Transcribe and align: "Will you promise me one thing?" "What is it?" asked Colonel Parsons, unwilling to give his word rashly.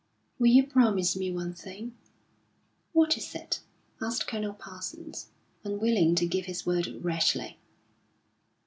"Will 0.39 0.47
you 0.47 0.65
promise 0.65 1.15
me 1.15 1.31
one 1.31 1.53
thing?" 1.53 1.95
"What 2.91 3.17
is 3.19 3.35
it?" 3.35 3.59
asked 4.01 4.25
Colonel 4.25 4.55
Parsons, 4.55 5.27
unwilling 5.63 6.15
to 6.15 6.25
give 6.25 6.45
his 6.45 6.65
word 6.65 6.87
rashly. 7.05 7.59